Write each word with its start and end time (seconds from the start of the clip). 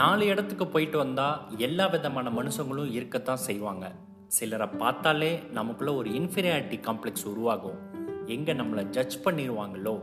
நாலு 0.00 0.24
இடத்துக்கு 0.26 0.66
போயிட்டு 0.66 0.98
வந்தால் 0.98 1.38
எல்லா 1.66 1.86
விதமான 1.86 2.26
மனுஷங்களும் 2.30 2.92
இருக்கத்தான் 2.98 3.44
செய்வாங்க. 3.46 3.86
சிலரை 4.36 4.68
பார்த்தாலே 4.82 5.30
நமக்குள்ள 5.58 5.92
ஒரு 5.94 6.08
இன்ஃபீரியாரிட்டி 6.10 6.76
காம்ப்ளெக்ஸ் 6.86 7.26
உருவாகும். 7.32 7.78
எங்கே 8.26 8.52
நம்மளை 8.52 8.82
ஜட்ஜ் 8.96 9.16
பண்ணிடுவாங்களோ 9.24 9.94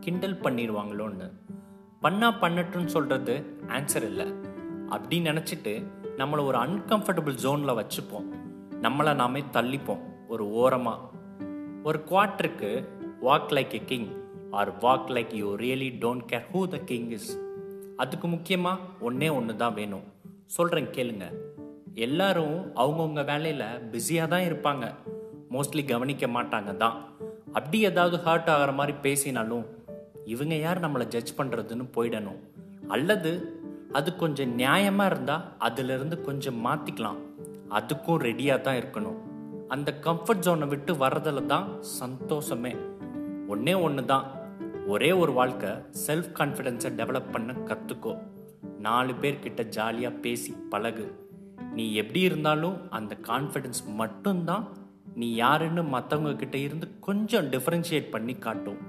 கிண்டல் 0.00 0.38
பண்ணிடுவாங்களோன்னு 0.44 1.26
பண்ணா 2.00 2.28
பண்ணட்டுன்னு 2.40 2.92
சொல்கிறது 2.94 3.34
ஆன்சர் 3.76 4.06
இல்லை. 4.10 4.26
அப்படி 4.88 5.18
நினச்சிட்டு 5.28 5.74
நம்மளை 6.20 6.44
ஒரு 6.50 6.58
அன்கம்ஃபர்டபுள் 6.66 7.40
ஜோனில் 7.44 7.78
வச்சுப்போம். 7.80 8.28
நம்மளை 8.86 9.14
நாமே 9.22 9.42
தள்ளிப்போம் 9.56 10.02
ஒரு 10.28 10.46
ஓரமாக 10.62 11.08
ஒரு 11.82 12.00
குவார்ட்டருக்கு 12.10 12.72
walk 13.28 13.54
like 13.58 13.74
a 13.80 13.84
king 13.92 14.10
or 14.60 14.72
walk 14.84 15.10
like 15.16 15.32
you 15.40 15.48
really 15.64 15.90
don't 16.04 16.26
care 16.32 16.46
who 16.52 16.62
the 16.74 16.78
king 16.90 17.10
is 17.18 17.30
அதுக்கு 17.96 18.28
முக்கியமாக 18.28 18.80
ஒன்றே 19.00 19.28
ஒன்று 19.28 19.56
தான் 19.56 19.74
வேணும். 19.74 20.02
சொல்கிறேன் 20.46 20.86
கேளுங்க. 20.86 21.32
எல்லாரும் 21.94 22.72
அவங்கவுங்க 22.76 23.24
வேலையில் 23.24 23.80
பிஸியாக 23.90 24.28
தான் 24.28 24.40
இருப்பாங்க. 24.40 24.94
மோஸ்ட்லி 25.50 25.84
கவனிக்க 25.84 26.26
மாட்டாங்க 26.26 26.76
தான். 26.76 27.04
அப்படி 27.52 27.84
ஏதாவது 27.84 28.16
ஹர்ட் 28.16 28.50
ஆகிற 28.50 28.72
மாதிரி 28.72 28.98
பேசினாலும் 28.98 29.64
இவங்க 30.24 30.54
யார் 30.54 30.80
நம்மளை 30.80 31.06
ஜட்ஜ் 31.06 31.38
பண்ணுறதுன்னு 31.38 31.86
போயிடணும். 31.94 32.40
அல்லது 32.88 33.60
அது 33.92 34.16
கொஞ்சம் 34.16 34.58
நியாயமாக 34.58 35.10
இருந்தால் 35.10 35.44
அதிலிருந்து 35.58 36.20
கொஞ்சம் 36.20 36.66
மாற்றிக்கலாம் 36.66 37.16
அதுக்கும் 37.70 38.22
ரெடியாக 38.22 38.60
தான் 38.60 38.76
இருக்கணும். 38.76 39.18
அந்த 39.68 39.94
கம்ஃபர்ட் 40.02 40.44
ஜோனை 40.46 40.68
விட்டு 40.68 40.94
வர்றதில் 40.94 41.46
தான் 41.46 41.82
சந்தோஷமே. 41.82 42.76
ஒன்றே 43.48 43.74
ஒன்று 43.74 44.04
தான் 44.04 44.30
ஒரே 44.86 45.12
ஒரு 45.12 45.32
வாழ்க்கை 45.32 45.68
செல்ஃப் 46.06 46.30
கான்ஃபிடென்ஸை 46.38 46.90
டெவலப் 46.96 47.30
பண்ண 47.32 47.52
கற்றுக்கோ 47.52 48.18
நாலு 48.78 49.12
பேர்கிட்ட 49.12 49.68
ஜாலியாக 49.68 50.16
பேசி 50.16 50.54
பழகு. 50.70 51.14
நீ 51.74 51.94
எப்படி 51.94 52.20
இருந்தாலும் 52.20 52.90
அந்த 52.90 53.16
கான்ஃபிடென்ஸ் 53.22 53.82
மட்டும்தான் 53.86 54.68
நீ 55.14 55.34
யாருன்னு 55.34 55.82
மற்றவங்க 55.82 56.36
கிட்ட 56.36 56.58
இருந்து 56.58 56.98
கொஞ்சம் 57.00 57.50
டிஃப்ரென்ஷியேட் 57.50 58.10
பண்ணி 58.10 58.34
காட்டும். 58.34 58.80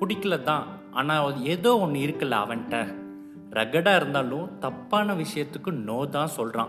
பிடிக்கல 0.00 0.42
தான் 0.42 0.66
ஆனால் 0.90 1.42
ஏதோ 1.42 1.78
ஒன்று 1.78 2.00
இருக்குல்ல 2.00 2.36
அவன்கிட்ட. 2.44 2.94
ரகடாக 3.50 3.96
இருந்தாலும் 3.96 4.58
தப்பான 4.58 5.14
விஷயத்துக்கு 5.14 5.70
நோ 5.70 6.06
தான் 6.06 6.26
சொல்கிறான் 6.26 6.68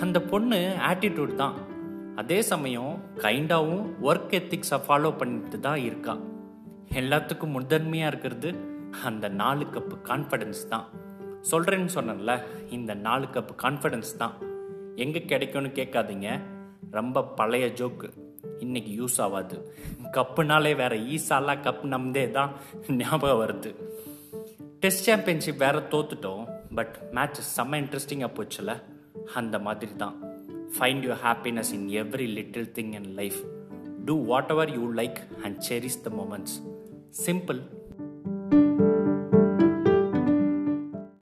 அந்த 0.00 0.22
பொண்ணு 0.22 0.76
ஆட்டிடியூட் 0.88 1.34
தான். 1.34 1.54
அதே 2.16 2.42
சமயம் 2.42 3.02
கைண்டாகவும் 3.16 3.86
ஒர்க் 4.02 4.30
எத்திக்ஸை 4.30 4.80
ஃபாலோ 4.88 5.18
பண்ணிட்டு 5.18 5.60
தான் 5.60 5.76
இருக்கா. 5.76 6.16
எல்லாத்துக்கும் 6.92 7.50
முதன்மையாக 7.50 8.16
இருக்கிறது 8.16 8.54
அந்த 9.04 9.28
நாலு 9.28 9.64
கப்பு 9.64 9.98
கான்ஃபிடென்ஸ் 10.04 10.68
தான். 10.68 10.88
சொல்கிறேன்னு 11.50 11.88
சொன்னேன்ல 11.94 12.42
இந்த 12.70 12.94
நாலு 12.94 13.26
கப்பு 13.26 13.54
கான்ஃபிடென்ஸ் 13.62 14.16
தான். 14.18 14.32
எங்கே 14.96 15.22
கிடைக்கும்னு 15.22 15.68
கேட்காதீங்க. 15.68 16.40
ரொம்ப 16.90 17.24
பழைய 17.24 17.66
ஜோக்கு 17.66 18.10
இன்னைக்கு 18.58 19.04
யூஸ் 19.04 19.20
ஆகாது. 19.20 19.74
கப்புனாலே 20.12 20.76
வேற 20.76 20.96
ஈஸாலாம் 20.96 21.62
கப் 21.62 21.82
நம்தே 21.82 22.30
தான் 22.30 22.52
ஞாபகம் 22.88 23.40
வருது. 23.40 23.74
டெஸ்ட் 24.80 25.04
சாம்பியன்ஷிப் 25.04 25.58
வேற 25.58 25.78
தோத்துட்டோம் 25.78 26.48
பட் 26.74 26.98
மேட்ச் 27.12 27.60
செம்ம 27.60 27.74
இன்ட்ரெஸ்டிங்காக 27.74 28.32
போச்சுல. 28.32 28.82
அந்த 29.34 29.58
மாதிரி 29.58 29.96
தான். 29.96 30.24
Find 30.78 31.04
your 31.06 31.16
happiness 31.24 31.72
in 31.72 31.88
every 31.88 32.28
little 32.28 32.72
thing 32.74 32.92
in 32.92 33.14
life 33.14 33.44
do 34.04 34.24
whatever 34.50 34.72
you 34.74 34.92
like 34.94 35.16
and 35.42 35.64
cherish 35.68 36.00
the 36.02 36.10
moments 36.10 36.75
simple. 37.10 37.75